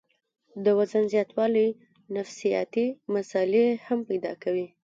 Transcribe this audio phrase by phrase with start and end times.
[0.63, 1.67] د وزن زياتوالے
[2.15, 4.67] نفسياتي مسئلې هم پېدا کوي